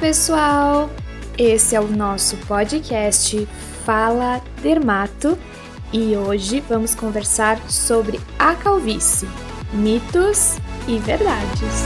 pessoal! 0.00 0.88
Esse 1.36 1.76
é 1.76 1.80
o 1.80 1.86
nosso 1.86 2.34
podcast 2.46 3.46
Fala 3.84 4.42
Dermato 4.62 5.38
e 5.92 6.16
hoje 6.16 6.60
vamos 6.60 6.94
conversar 6.94 7.60
sobre 7.70 8.18
a 8.38 8.54
calvície, 8.54 9.28
mitos 9.74 10.56
e 10.88 10.98
verdades. 11.00 11.84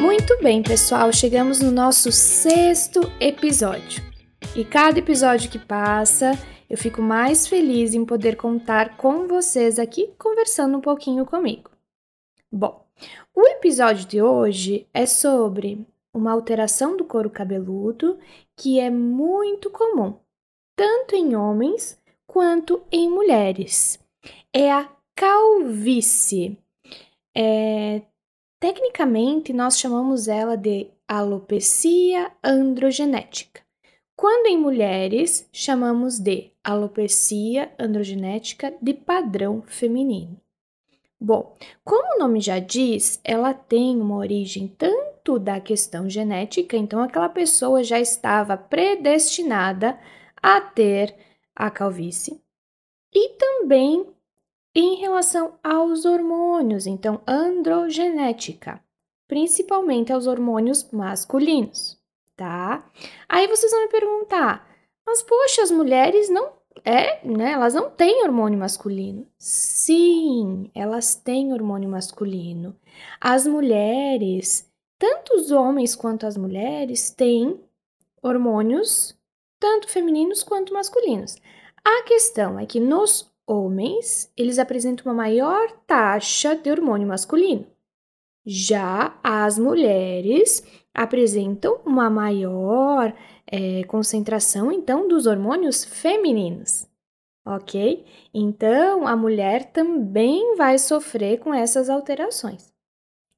Muito 0.00 0.38
bem, 0.42 0.62
pessoal, 0.62 1.12
chegamos 1.12 1.60
no 1.60 1.70
nosso 1.70 2.10
sexto 2.10 3.12
episódio. 3.20 4.02
E 4.56 4.64
cada 4.64 4.98
episódio 4.98 5.50
que 5.50 5.58
passa, 5.58 6.38
eu 6.68 6.76
fico 6.76 7.02
mais 7.02 7.46
feliz 7.46 7.94
em 7.94 8.04
poder 8.04 8.36
contar 8.36 8.96
com 8.96 9.26
vocês 9.26 9.78
aqui 9.78 10.12
conversando 10.18 10.78
um 10.78 10.80
pouquinho 10.80 11.26
comigo. 11.26 11.70
Bom, 12.50 12.84
o 13.34 13.42
episódio 13.48 14.06
de 14.06 14.22
hoje 14.22 14.86
é 14.94 15.06
sobre 15.06 15.86
uma 16.12 16.32
alteração 16.32 16.96
do 16.96 17.04
couro 17.04 17.28
cabeludo 17.28 18.18
que 18.56 18.78
é 18.78 18.88
muito 18.88 19.68
comum, 19.70 20.14
tanto 20.76 21.16
em 21.16 21.34
homens 21.34 21.98
quanto 22.26 22.82
em 22.90 23.10
mulheres. 23.10 23.98
É 24.52 24.70
a 24.72 24.88
calvície. 25.16 26.56
É, 27.36 28.02
tecnicamente, 28.60 29.52
nós 29.52 29.78
chamamos 29.78 30.28
ela 30.28 30.56
de 30.56 30.88
alopecia 31.08 32.32
androgenética. 32.42 33.63
Quando 34.16 34.46
em 34.46 34.56
mulheres, 34.56 35.48
chamamos 35.52 36.20
de 36.20 36.52
alopecia 36.62 37.72
androgenética 37.78 38.72
de 38.80 38.94
padrão 38.94 39.62
feminino. 39.66 40.40
Bom, 41.20 41.56
como 41.82 42.14
o 42.14 42.18
nome 42.18 42.40
já 42.40 42.60
diz, 42.60 43.20
ela 43.24 43.52
tem 43.52 44.00
uma 44.00 44.16
origem 44.16 44.68
tanto 44.68 45.38
da 45.38 45.60
questão 45.60 46.08
genética, 46.08 46.76
então 46.76 47.02
aquela 47.02 47.28
pessoa 47.28 47.82
já 47.82 47.98
estava 47.98 48.56
predestinada 48.56 49.98
a 50.40 50.60
ter 50.60 51.16
a 51.56 51.70
calvície, 51.70 52.40
e 53.12 53.30
também 53.30 54.06
em 54.74 54.96
relação 54.96 55.54
aos 55.62 56.04
hormônios, 56.04 56.86
então 56.86 57.20
androgenética, 57.26 58.80
principalmente 59.26 60.12
aos 60.12 60.26
hormônios 60.26 60.88
masculinos 60.92 62.03
tá? 62.36 62.84
Aí 63.28 63.46
vocês 63.46 63.70
vão 63.72 63.82
me 63.82 63.88
perguntar, 63.88 64.68
mas 65.06 65.22
poxa, 65.22 65.62
as 65.62 65.70
mulheres 65.70 66.28
não 66.28 66.52
é, 66.84 67.24
né? 67.26 67.52
Elas 67.52 67.74
não 67.74 67.90
têm 67.90 68.22
hormônio 68.24 68.58
masculino. 68.58 69.26
Sim, 69.38 70.70
elas 70.74 71.14
têm 71.14 71.52
hormônio 71.52 71.88
masculino. 71.88 72.76
As 73.20 73.46
mulheres, 73.46 74.70
tanto 74.98 75.34
os 75.34 75.50
homens 75.50 75.94
quanto 75.94 76.26
as 76.26 76.36
mulheres, 76.36 77.10
têm 77.10 77.60
hormônios 78.22 79.16
tanto 79.60 79.88
femininos 79.88 80.42
quanto 80.42 80.74
masculinos. 80.74 81.36
A 81.82 82.02
questão 82.02 82.58
é 82.58 82.66
que 82.66 82.80
nos 82.80 83.30
homens, 83.46 84.30
eles 84.36 84.58
apresentam 84.58 85.06
uma 85.06 85.14
maior 85.14 85.70
taxa 85.86 86.54
de 86.54 86.70
hormônio 86.70 87.08
masculino. 87.08 87.66
Já 88.44 89.18
as 89.22 89.58
mulheres 89.58 90.62
apresentam 90.94 91.80
uma 91.84 92.08
maior 92.08 93.12
é, 93.46 93.82
concentração, 93.84 94.70
então, 94.70 95.08
dos 95.08 95.26
hormônios 95.26 95.84
femininos. 95.84 96.86
Ok? 97.44 98.06
Então, 98.32 99.06
a 99.06 99.14
mulher 99.16 99.70
também 99.72 100.56
vai 100.56 100.78
sofrer 100.78 101.40
com 101.40 101.52
essas 101.52 101.90
alterações. 101.90 102.72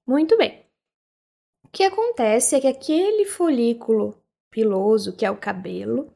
Muito 0.06 0.36
bem. 0.36 0.62
O 1.64 1.68
que 1.72 1.82
acontece 1.82 2.54
é 2.54 2.60
que 2.60 2.68
aquele 2.68 3.24
folículo 3.24 4.16
piloso, 4.50 5.12
que 5.12 5.26
é 5.26 5.30
o 5.30 5.36
cabelo, 5.36 6.12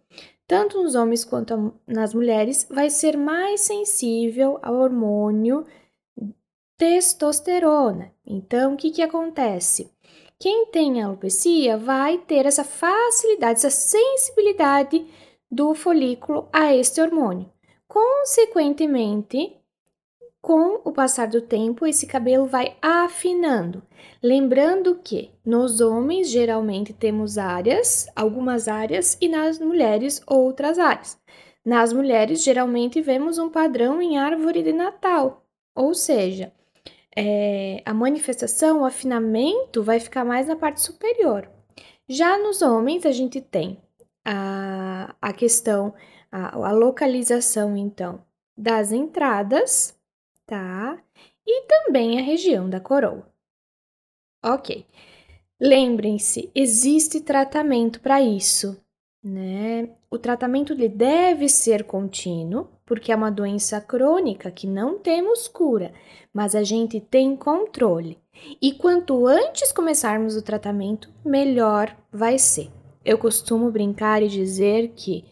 tanto 0.46 0.82
nos 0.82 0.94
homens 0.94 1.24
quanto 1.24 1.74
nas 1.86 2.14
mulheres, 2.14 2.66
vai 2.70 2.90
ser 2.90 3.16
mais 3.16 3.62
sensível 3.62 4.58
ao 4.62 4.76
hormônio 4.76 5.66
testosterona. 6.76 8.10
Então, 8.24 8.74
o 8.74 8.76
que, 8.76 8.90
que 8.90 9.02
acontece? 9.02 9.92
Quem 10.42 10.64
tem 10.64 11.02
alopecia 11.02 11.76
vai 11.76 12.16
ter 12.16 12.46
essa 12.46 12.64
facilidade, 12.64 13.58
essa 13.58 13.68
sensibilidade 13.68 15.06
do 15.50 15.74
folículo 15.74 16.48
a 16.50 16.74
este 16.74 16.98
hormônio. 16.98 17.52
Consequentemente, 17.86 19.54
com 20.40 20.80
o 20.82 20.92
passar 20.92 21.28
do 21.28 21.42
tempo, 21.42 21.86
esse 21.86 22.06
cabelo 22.06 22.46
vai 22.46 22.74
afinando. 22.80 23.82
Lembrando 24.22 24.94
que 25.04 25.30
nos 25.44 25.82
homens 25.82 26.30
geralmente 26.30 26.94
temos 26.94 27.36
áreas, 27.36 28.06
algumas 28.16 28.66
áreas, 28.66 29.18
e 29.20 29.28
nas 29.28 29.58
mulheres 29.58 30.22
outras 30.26 30.78
áreas. 30.78 31.18
Nas 31.62 31.92
mulheres, 31.92 32.42
geralmente 32.42 33.02
vemos 33.02 33.36
um 33.36 33.50
padrão 33.50 34.00
em 34.00 34.16
árvore 34.16 34.62
de 34.62 34.72
Natal, 34.72 35.44
ou 35.74 35.92
seja, 35.92 36.50
é, 37.20 37.82
a 37.84 37.92
manifestação, 37.92 38.80
o 38.80 38.84
afinamento, 38.86 39.82
vai 39.82 40.00
ficar 40.00 40.24
mais 40.24 40.48
na 40.48 40.56
parte 40.56 40.80
superior. 40.80 41.50
Já 42.08 42.38
nos 42.38 42.62
homens, 42.62 43.04
a 43.04 43.12
gente 43.12 43.42
tem 43.42 43.78
a, 44.24 45.14
a 45.20 45.32
questão, 45.32 45.94
a, 46.32 46.68
a 46.68 46.72
localização, 46.72 47.76
então, 47.76 48.24
das 48.56 48.90
entradas, 48.90 49.94
tá? 50.46 50.98
E 51.46 51.66
também 51.66 52.18
a 52.18 52.22
região 52.22 52.70
da 52.70 52.80
coroa. 52.80 53.30
Ok. 54.42 54.86
Lembrem-se, 55.60 56.50
existe 56.54 57.20
tratamento 57.20 58.00
para 58.00 58.22
isso, 58.22 58.82
né? 59.22 59.90
O 60.10 60.16
tratamento 60.16 60.72
ele 60.72 60.88
deve 60.88 61.50
ser 61.50 61.84
contínuo, 61.84 62.70
porque 62.90 63.12
é 63.12 63.14
uma 63.14 63.30
doença 63.30 63.80
crônica 63.80 64.50
que 64.50 64.66
não 64.66 64.98
temos 64.98 65.46
cura, 65.46 65.92
mas 66.34 66.56
a 66.56 66.64
gente 66.64 66.98
tem 66.98 67.36
controle. 67.36 68.18
E 68.60 68.72
quanto 68.72 69.28
antes 69.28 69.70
começarmos 69.70 70.34
o 70.34 70.42
tratamento, 70.42 71.08
melhor 71.24 71.96
vai 72.12 72.36
ser. 72.36 72.68
Eu 73.04 73.16
costumo 73.16 73.70
brincar 73.70 74.24
e 74.24 74.28
dizer 74.28 74.88
que 74.96 75.24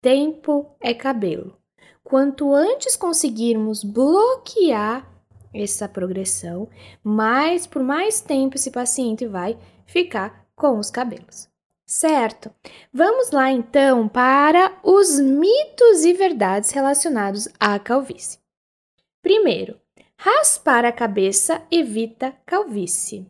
tempo 0.00 0.74
é 0.80 0.94
cabelo. 0.94 1.54
Quanto 2.02 2.54
antes 2.54 2.96
conseguirmos 2.96 3.84
bloquear 3.84 5.06
essa 5.52 5.86
progressão, 5.86 6.66
mais 7.04 7.66
por 7.66 7.82
mais 7.82 8.22
tempo 8.22 8.56
esse 8.56 8.70
paciente 8.70 9.26
vai 9.26 9.58
ficar 9.84 10.46
com 10.56 10.78
os 10.78 10.90
cabelos. 10.90 11.51
Certo? 11.84 12.54
Vamos 12.92 13.30
lá 13.30 13.50
então 13.50 14.08
para 14.08 14.78
os 14.82 15.18
mitos 15.18 16.04
e 16.04 16.12
verdades 16.12 16.70
relacionados 16.70 17.48
à 17.58 17.78
calvície. 17.78 18.38
Primeiro, 19.20 19.80
raspar 20.16 20.84
a 20.84 20.92
cabeça 20.92 21.62
evita 21.70 22.34
calvície. 22.46 23.26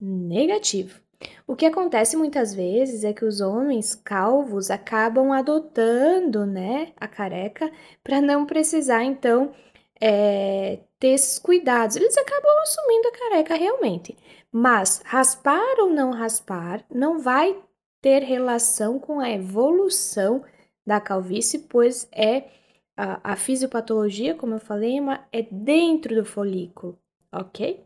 Negativo. 0.00 1.00
O 1.46 1.56
que 1.56 1.64
acontece 1.64 2.16
muitas 2.16 2.54
vezes 2.54 3.02
é 3.04 3.12
que 3.12 3.24
os 3.24 3.40
homens 3.40 3.94
calvos 3.94 4.70
acabam 4.70 5.32
adotando, 5.32 6.44
né, 6.44 6.92
a 6.96 7.08
careca 7.08 7.70
para 8.04 8.20
não 8.20 8.44
precisar 8.44 9.02
então 9.04 9.52
é, 10.00 10.80
ter 10.98 11.08
esses 11.08 11.38
cuidados. 11.38 11.96
Eles 11.96 12.16
acabam 12.16 12.62
assumindo 12.62 13.08
a 13.08 13.12
careca 13.12 13.54
realmente. 13.54 14.16
Mas 14.50 15.02
raspar 15.04 15.80
ou 15.80 15.90
não 15.90 16.10
raspar 16.10 16.84
não 16.90 17.18
vai 17.18 17.60
ter 18.00 18.22
relação 18.22 18.98
com 18.98 19.20
a 19.20 19.30
evolução 19.30 20.44
da 20.86 21.00
calvície, 21.00 21.58
pois 21.60 22.08
é 22.12 22.48
a, 22.96 23.32
a 23.32 23.36
fisiopatologia, 23.36 24.34
como 24.34 24.54
eu 24.54 24.60
falei, 24.60 24.98
é 25.32 25.42
dentro 25.42 26.14
do 26.14 26.24
folículo, 26.24 26.98
ok? 27.32 27.84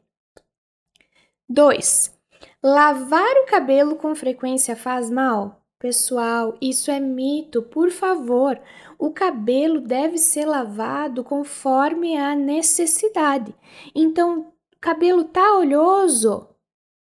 2. 1.49 2.17
Lavar 2.63 3.37
o 3.39 3.47
cabelo 3.47 3.97
com 3.97 4.15
frequência 4.15 4.77
faz 4.77 5.11
mal? 5.11 5.60
Pessoal, 5.81 6.59
isso 6.61 6.91
é 6.91 7.01
mito, 7.01 7.63
por 7.63 7.91
favor. 7.91 8.61
O 8.99 9.11
cabelo 9.11 9.81
deve 9.81 10.19
ser 10.19 10.45
lavado 10.45 11.25
conforme 11.25 12.19
a 12.19 12.37
necessidade. 12.37 13.55
Então, 13.95 14.53
cabelo 14.79 15.25
tá 15.25 15.57
oleoso? 15.57 16.47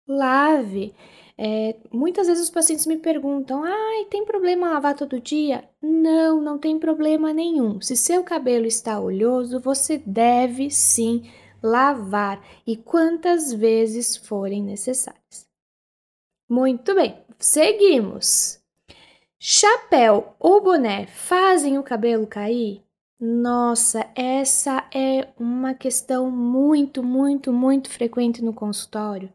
Lave. 0.09 0.93
É, 1.39 1.77
muitas 1.93 2.27
vezes 2.27 2.43
os 2.43 2.51
pacientes 2.51 2.85
me 2.85 2.99
perguntam: 2.99 3.63
ai, 3.63 4.07
tem 4.07 4.25
problema 4.25 4.71
lavar 4.71 4.97
todo 4.97 5.21
dia? 5.21 5.69
Não, 5.81 6.41
não 6.41 6.59
tem 6.59 6.77
problema 6.77 7.33
nenhum. 7.33 7.81
Se 7.81 7.95
seu 7.95 8.25
cabelo 8.25 8.67
está 8.67 8.99
oleoso, 8.99 9.61
você 9.61 9.99
deve 9.99 10.69
sim 10.69 11.31
lavar 11.63 12.45
e 12.67 12.77
quantas 12.77 13.53
vezes 13.53 14.17
forem 14.17 14.65
necessárias. 14.65 15.47
Muito 16.49 16.93
bem, 16.93 17.17
seguimos. 17.39 18.64
Chapéu 19.47 20.35
ou 20.41 20.63
boné 20.63 21.07
fazem 21.07 21.79
o 21.79 21.83
cabelo 21.83 22.27
cair? 22.27 22.83
Nossa, 23.21 24.11
essa 24.15 24.89
é 24.91 25.29
uma 25.39 25.75
questão 25.75 26.31
muito, 26.31 27.03
muito, 27.03 27.53
muito 27.53 27.91
frequente 27.91 28.43
no 28.43 28.55
consultório. 28.55 29.31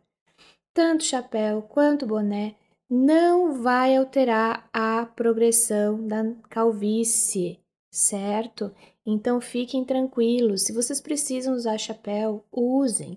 Tanto 0.73 1.03
chapéu 1.03 1.61
quanto 1.61 2.07
boné 2.07 2.55
não 2.89 3.61
vai 3.61 3.95
alterar 3.95 4.67
a 4.73 5.05
progressão 5.15 6.07
da 6.07 6.23
calvície, 6.49 7.59
certo? 7.91 8.73
Então 9.05 9.39
fiquem 9.39 9.85
tranquilos. 9.85 10.63
Se 10.63 10.73
vocês 10.73 10.99
precisam 10.99 11.53
usar 11.53 11.77
chapéu, 11.77 12.43
usem. 12.51 13.15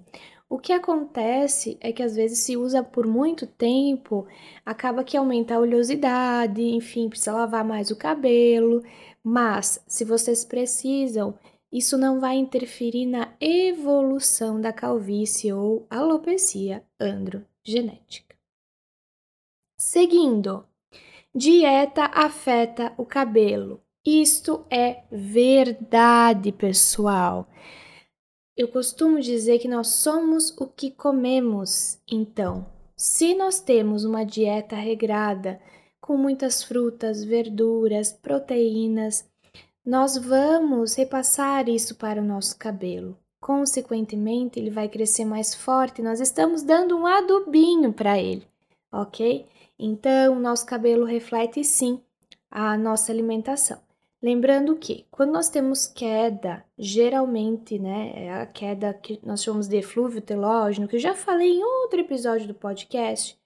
O 0.53 0.59
que 0.59 0.75
acontece 0.75 1.79
é 1.81 1.95
que 1.95 2.03
às 2.03 2.15
vezes 2.15 2.41
se 2.41 2.59
usa 2.59 2.83
por 2.83 3.07
muito 3.07 3.47
tempo, 3.47 4.27
acaba 4.67 5.03
que 5.03 5.17
aumenta 5.17 5.55
a 5.55 5.59
oleosidade, 5.59 6.61
enfim, 6.61 7.09
precisa 7.09 7.33
lavar 7.33 7.65
mais 7.65 7.91
o 7.91 7.97
cabelo. 7.97 8.83
Mas 9.25 9.83
se 9.89 10.05
vocês 10.05 10.45
precisam, 10.45 11.39
isso 11.73 11.97
não 11.97 12.21
vai 12.21 12.35
interferir 12.37 13.07
na 13.07 13.33
evolução 13.41 14.61
da 14.61 14.75
calvície 14.75 15.51
ou 15.55 15.87
alopecia 15.89 16.85
androgenética. 17.01 18.37
Seguindo, 19.79 20.67
dieta 21.35 22.05
afeta 22.13 22.93
o 22.99 23.07
cabelo. 23.07 23.81
Isto 24.05 24.67
é 24.71 25.05
verdade, 25.11 26.53
pessoal. 26.53 27.49
Eu 28.55 28.69
costumo 28.69 29.19
dizer 29.19 29.59
que 29.59 29.69
nós 29.69 29.89
somos 29.89 30.55
o 30.59 30.67
que 30.67 30.91
comemos. 30.91 31.99
Então, 32.11 32.67
se 32.95 33.35
nós 33.35 33.61
temos 33.61 34.05
uma 34.05 34.25
dieta 34.25 34.77
regrada, 34.77 35.59
com 35.99 36.19
muitas 36.19 36.63
frutas, 36.63 37.25
verduras, 37.25 38.13
proteínas, 38.13 39.25
nós 39.87 40.19
vamos 40.19 40.95
repassar 40.95 41.69
isso 41.69 41.95
para 41.95 42.21
o 42.21 42.25
nosso 42.25 42.59
cabelo. 42.59 43.17
Consequentemente, 43.41 44.61
ele 44.61 44.71
vai 44.71 44.89
crescer 44.89 45.25
mais 45.25 45.55
forte. 45.55 46.03
Nós 46.03 46.21
estamos 46.21 46.63
dando 46.63 46.97
um 46.97 47.07
adubinho 47.07 47.93
para 47.93 48.19
ele, 48.19 48.47
ok? 48.93 49.47
Então, 49.79 50.39
nosso 50.39 50.67
cabelo 50.67 51.07
reflete 51.07 51.65
sim 51.65 52.01
a 52.51 52.77
nossa 52.77 53.11
alimentação. 53.11 53.81
Lembrando 54.23 54.77
que 54.77 55.05
quando 55.11 55.33
nós 55.33 55.49
temos 55.49 55.85
queda, 55.85 56.65
geralmente, 56.79 57.77
né, 57.77 58.13
é 58.15 58.33
a 58.33 58.47
queda 58.47 58.95
que 58.95 59.19
nós 59.25 59.43
chamamos 59.43 59.67
de 59.67 59.77
eflúvio 59.77 60.23
telógeno, 60.23 60.87
que 60.87 60.95
eu 60.95 61.01
já 61.01 61.13
falei 61.13 61.51
em 61.51 61.65
outro 61.65 61.99
episódio 61.99 62.47
do 62.47 62.55
podcast, 62.55 63.37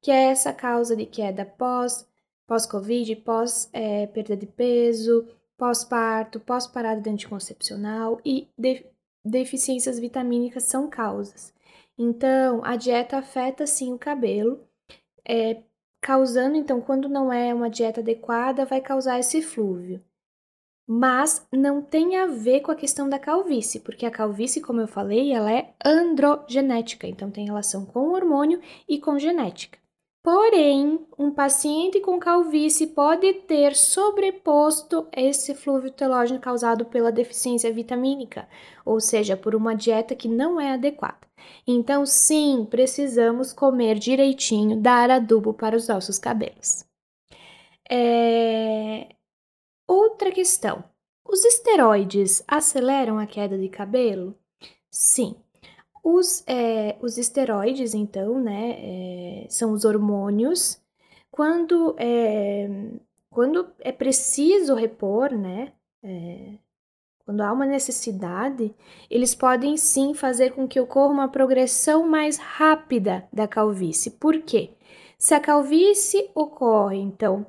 que 0.00 0.10
é 0.10 0.30
essa 0.30 0.50
causa 0.50 0.96
de 0.96 1.04
queda 1.04 1.44
pós, 1.44 2.08
pós-Covid, 2.46 3.14
pós 3.16 3.68
é, 3.74 4.06
perda 4.06 4.34
de 4.34 4.46
peso, 4.46 5.28
pós-parto, 5.58 6.40
pós-parada 6.40 7.02
de 7.02 7.10
anticoncepcional 7.10 8.18
e 8.24 8.48
de, 8.56 8.86
deficiências 9.22 9.98
vitamínicas 9.98 10.64
são 10.64 10.88
causas. 10.88 11.52
Então, 11.98 12.64
a 12.64 12.74
dieta 12.74 13.18
afeta 13.18 13.66
sim 13.66 13.92
o 13.92 13.98
cabelo, 13.98 14.66
é, 15.28 15.62
causando, 16.00 16.56
então, 16.56 16.80
quando 16.80 17.06
não 17.06 17.30
é 17.30 17.52
uma 17.52 17.68
dieta 17.68 18.00
adequada, 18.00 18.64
vai 18.64 18.80
causar 18.80 19.20
esse 19.20 19.36
eflúvio 19.36 20.02
mas 20.94 21.46
não 21.50 21.80
tem 21.80 22.18
a 22.18 22.26
ver 22.26 22.60
com 22.60 22.70
a 22.70 22.76
questão 22.76 23.08
da 23.08 23.18
calvície, 23.18 23.80
porque 23.80 24.04
a 24.04 24.10
calvície, 24.10 24.60
como 24.60 24.78
eu 24.78 24.86
falei, 24.86 25.32
ela 25.32 25.50
é 25.50 25.72
androgenética, 25.82 27.06
então 27.06 27.30
tem 27.30 27.46
relação 27.46 27.86
com 27.86 28.00
o 28.00 28.12
hormônio 28.12 28.60
e 28.86 28.98
com 28.98 29.18
genética. 29.18 29.78
Porém, 30.22 31.00
um 31.18 31.30
paciente 31.30 31.98
com 31.98 32.20
calvície 32.20 32.88
pode 32.88 33.32
ter 33.32 33.74
sobreposto 33.74 35.08
esse 35.16 35.54
flúvio 35.54 35.90
telógeno 35.90 36.38
causado 36.38 36.84
pela 36.84 37.10
deficiência 37.10 37.72
vitamínica, 37.72 38.46
ou 38.84 39.00
seja, 39.00 39.34
por 39.34 39.54
uma 39.54 39.74
dieta 39.74 40.14
que 40.14 40.28
não 40.28 40.60
é 40.60 40.74
adequada. 40.74 41.26
Então, 41.66 42.04
sim, 42.04 42.66
precisamos 42.70 43.50
comer 43.50 43.98
direitinho, 43.98 44.76
dar 44.76 45.10
adubo 45.10 45.54
para 45.54 45.74
os 45.74 45.88
nossos 45.88 46.18
cabelos. 46.18 46.84
É... 47.90 49.08
Outra 49.92 50.32
questão: 50.32 50.82
os 51.22 51.44
esteroides 51.44 52.42
aceleram 52.48 53.18
a 53.18 53.26
queda 53.26 53.58
de 53.58 53.68
cabelo? 53.68 54.34
Sim. 54.90 55.36
Os, 56.02 56.42
é, 56.46 56.96
os 57.02 57.18
esteroides, 57.18 57.92
então, 57.92 58.40
né, 58.40 58.70
é, 58.78 59.46
são 59.50 59.70
os 59.72 59.84
hormônios. 59.84 60.80
Quando 61.30 61.94
é, 61.98 62.68
quando 63.28 63.70
é 63.80 63.92
preciso 63.92 64.74
repor, 64.74 65.30
né, 65.32 65.74
é, 66.02 66.54
quando 67.26 67.42
há 67.42 67.52
uma 67.52 67.66
necessidade, 67.66 68.74
eles 69.10 69.34
podem 69.34 69.76
sim 69.76 70.14
fazer 70.14 70.52
com 70.52 70.66
que 70.66 70.80
ocorra 70.80 71.12
uma 71.12 71.28
progressão 71.28 72.08
mais 72.08 72.38
rápida 72.38 73.28
da 73.30 73.46
calvície. 73.46 74.12
Por 74.12 74.40
quê? 74.40 74.70
Se 75.18 75.34
a 75.34 75.40
calvície 75.40 76.30
ocorre, 76.34 76.98
então, 76.98 77.46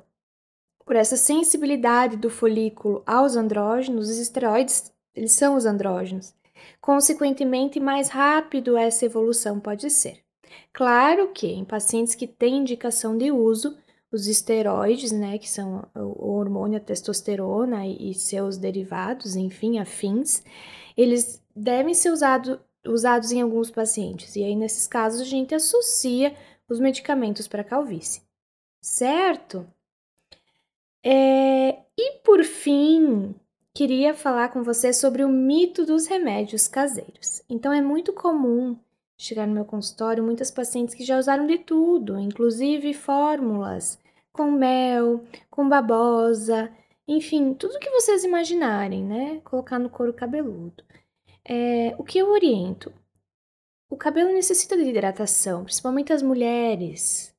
por 0.84 0.96
essa 0.96 1.16
sensibilidade 1.16 2.16
do 2.16 2.28
folículo 2.28 3.02
aos 3.06 3.36
andrógenos, 3.36 4.10
os 4.10 4.18
esteroides, 4.18 4.92
eles 5.14 5.32
são 5.32 5.56
os 5.56 5.64
andrógenos. 5.64 6.34
Consequentemente, 6.80 7.80
mais 7.80 8.08
rápido 8.08 8.76
essa 8.76 9.06
evolução 9.06 9.58
pode 9.58 9.88
ser. 9.90 10.20
Claro 10.72 11.28
que 11.32 11.46
em 11.46 11.64
pacientes 11.64 12.14
que 12.14 12.26
têm 12.26 12.58
indicação 12.58 13.16
de 13.16 13.32
uso, 13.32 13.76
os 14.12 14.26
esteroides, 14.28 15.10
né, 15.10 15.38
que 15.38 15.50
são 15.50 15.86
o 15.94 16.32
hormônio 16.32 16.76
a 16.78 16.80
testosterona 16.80 17.86
e 17.86 18.14
seus 18.14 18.56
derivados, 18.56 19.34
enfim, 19.34 19.78
afins, 19.78 20.42
eles 20.96 21.42
devem 21.54 21.94
ser 21.94 22.10
usado, 22.10 22.60
usados 22.86 23.32
em 23.32 23.40
alguns 23.40 23.70
pacientes. 23.70 24.36
E 24.36 24.44
aí, 24.44 24.54
nesses 24.54 24.86
casos, 24.86 25.20
a 25.20 25.24
gente 25.24 25.54
associa 25.54 26.34
os 26.68 26.78
medicamentos 26.78 27.48
para 27.48 27.64
calvície. 27.64 28.22
Certo? 28.80 29.66
É, 31.04 31.78
e 31.98 32.18
por 32.24 32.42
fim, 32.44 33.34
queria 33.74 34.14
falar 34.14 34.48
com 34.48 34.62
você 34.62 34.92
sobre 34.92 35.22
o 35.22 35.28
mito 35.28 35.84
dos 35.84 36.06
remédios 36.06 36.66
caseiros. 36.66 37.42
Então, 37.48 37.72
é 37.72 37.82
muito 37.82 38.12
comum 38.12 38.76
chegar 39.16 39.46
no 39.46 39.54
meu 39.54 39.64
consultório 39.64 40.24
muitas 40.24 40.50
pacientes 40.50 40.94
que 40.94 41.04
já 41.04 41.18
usaram 41.18 41.46
de 41.46 41.58
tudo, 41.58 42.18
inclusive 42.18 42.94
fórmulas 42.94 43.98
com 44.32 44.50
mel, 44.50 45.24
com 45.50 45.68
babosa, 45.68 46.70
enfim, 47.06 47.54
tudo 47.54 47.78
que 47.78 47.90
vocês 47.90 48.24
imaginarem, 48.24 49.04
né? 49.04 49.40
Colocar 49.44 49.78
no 49.78 49.90
couro 49.90 50.12
cabeludo. 50.12 50.82
É, 51.44 51.94
o 51.98 52.04
que 52.04 52.18
eu 52.18 52.30
oriento? 52.30 52.92
O 53.90 53.96
cabelo 53.96 54.32
necessita 54.32 54.76
de 54.76 54.84
hidratação, 54.84 55.64
principalmente 55.64 56.12
as 56.12 56.22
mulheres. 56.22 57.33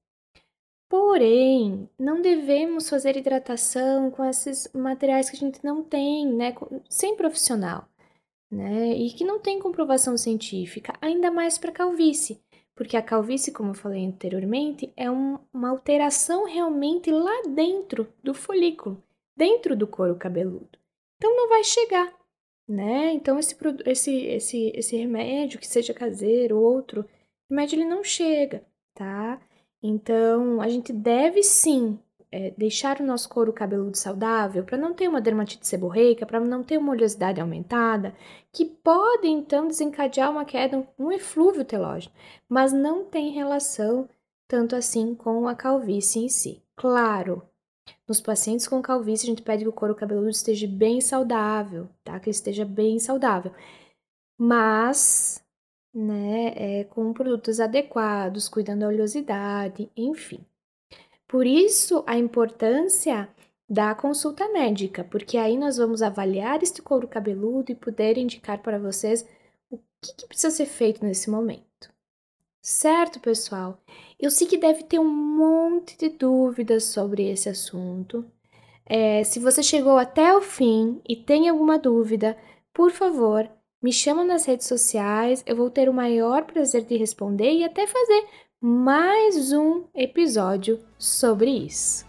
Porém, 0.87 1.89
não 1.97 2.21
devemos 2.21 2.87
fazer 2.89 3.17
hidratação 3.17 4.11
com 4.11 4.23
esses 4.23 4.69
materiais 4.73 5.29
que 5.29 5.35
a 5.35 5.39
gente 5.39 5.63
não 5.63 5.83
tem, 5.83 6.27
né, 6.27 6.53
sem 6.89 7.15
profissional, 7.15 7.87
né, 8.51 8.93
e 8.93 9.11
que 9.11 9.23
não 9.23 9.39
tem 9.39 9.59
comprovação 9.59 10.15
científica, 10.17 10.93
ainda 11.01 11.31
mais 11.31 11.57
para 11.57 11.71
calvície, 11.71 12.39
porque 12.75 12.97
a 12.97 13.01
calvície, 13.01 13.51
como 13.51 13.71
eu 13.71 13.75
falei 13.75 14.05
anteriormente, 14.05 14.91
é 14.95 15.09
um, 15.09 15.39
uma 15.51 15.69
alteração 15.69 16.45
realmente 16.45 17.09
lá 17.09 17.43
dentro 17.47 18.07
do 18.23 18.33
folículo, 18.33 19.01
dentro 19.35 19.75
do 19.75 19.87
couro 19.87 20.15
cabeludo. 20.15 20.77
Então 21.17 21.35
não 21.35 21.49
vai 21.49 21.63
chegar, 21.63 22.13
né? 22.67 23.13
Então 23.13 23.39
esse 23.39 23.55
esse 23.85 24.11
esse 24.25 24.71
esse 24.75 24.97
remédio 24.97 25.59
que 25.59 25.67
seja 25.67 25.93
caseiro 25.93 26.57
ou 26.57 26.63
outro 26.75 27.05
remédio 27.49 27.77
ele 27.77 27.85
não 27.85 28.03
chega, 28.03 28.65
tá? 28.93 29.41
Então, 29.87 30.61
a 30.61 30.67
gente 30.67 30.91
deve 30.91 31.43
sim 31.43 31.99
é, 32.31 32.51
deixar 32.57 32.99
o 32.99 33.05
nosso 33.05 33.29
couro 33.29 33.53
cabeludo 33.53 33.95
saudável 33.95 34.63
para 34.63 34.79
não 34.79 34.95
ter 34.95 35.07
uma 35.07 35.21
dermatite 35.21 35.67
seborreica, 35.67 36.25
para 36.25 36.39
não 36.39 36.63
ter 36.63 36.77
uma 36.77 36.91
oleosidade 36.91 37.39
aumentada, 37.39 38.15
que 38.51 38.65
pode 38.65 39.27
então 39.27 39.67
desencadear 39.67 40.31
uma 40.31 40.43
queda, 40.43 40.87
um 40.97 41.11
eflúvio 41.11 41.63
telógeno, 41.63 42.13
mas 42.49 42.73
não 42.73 43.05
tem 43.05 43.31
relação 43.31 44.09
tanto 44.47 44.75
assim 44.75 45.13
com 45.13 45.47
a 45.47 45.53
calvície 45.53 46.25
em 46.25 46.29
si. 46.29 46.63
Claro, 46.75 47.43
nos 48.07 48.19
pacientes 48.19 48.67
com 48.67 48.81
calvície, 48.81 49.27
a 49.27 49.29
gente 49.29 49.43
pede 49.43 49.63
que 49.63 49.69
o 49.69 49.73
couro 49.73 49.93
cabeludo 49.93 50.29
esteja 50.29 50.67
bem 50.67 50.99
saudável, 50.99 51.87
tá? 52.03 52.19
Que 52.19 52.29
ele 52.29 52.35
esteja 52.35 52.65
bem 52.65 52.97
saudável. 52.97 53.51
Mas 54.37 55.44
né, 55.95 56.53
é, 56.57 56.83
com 56.83 57.13
produtos 57.13 57.61
adequados, 57.61 58.49
cuidando 58.49 58.81
da 58.81 58.87
oleosidade, 58.89 59.89
enfim. 59.95 60.45
Por 61.25 61.47
isso, 61.47 62.03
a 62.05 62.17
importância 62.17 63.29
da 63.67 63.95
consulta 63.95 64.47
médica, 64.49 65.03
porque 65.05 65.37
aí 65.37 65.57
nós 65.57 65.77
vamos 65.77 66.01
avaliar 66.01 66.61
este 66.61 66.81
couro 66.81 67.07
cabeludo 67.07 67.71
e 67.71 67.75
poder 67.75 68.17
indicar 68.17 68.61
para 68.61 68.77
vocês 68.77 69.25
o 69.71 69.77
que, 70.01 70.13
que 70.17 70.27
precisa 70.27 70.51
ser 70.51 70.65
feito 70.65 71.03
nesse 71.03 71.29
momento. 71.29 71.65
Certo, 72.61 73.19
pessoal? 73.19 73.79
Eu 74.19 74.29
sei 74.29 74.47
que 74.47 74.57
deve 74.57 74.83
ter 74.83 74.99
um 74.99 75.09
monte 75.09 75.97
de 75.97 76.09
dúvidas 76.09 76.83
sobre 76.83 77.29
esse 77.29 77.47
assunto. 77.47 78.25
É, 78.85 79.23
se 79.23 79.39
você 79.39 79.63
chegou 79.63 79.97
até 79.97 80.35
o 80.35 80.41
fim 80.41 81.01
e 81.07 81.15
tem 81.15 81.49
alguma 81.49 81.79
dúvida, 81.79 82.37
por 82.73 82.91
favor, 82.91 83.49
me 83.81 83.91
chama 83.91 84.23
nas 84.23 84.45
redes 84.45 84.67
sociais. 84.67 85.43
Eu 85.45 85.55
vou 85.55 85.69
ter 85.69 85.89
o 85.89 85.93
maior 85.93 86.43
prazer 86.43 86.85
de 86.85 86.97
responder 86.97 87.51
e 87.51 87.63
até 87.63 87.85
fazer 87.85 88.25
mais 88.61 89.51
um 89.51 89.83
episódio 89.93 90.79
sobre 90.97 91.51
isso. 91.51 92.05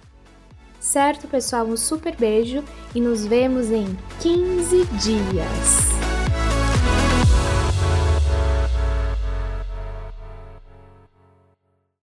Certo, 0.81 1.27
pessoal? 1.27 1.67
Um 1.67 1.77
super 1.77 2.17
beijo 2.17 2.63
e 2.95 3.01
nos 3.01 3.27
vemos 3.27 3.71
em 3.71 3.87
15 4.21 4.85
dias. 5.03 5.96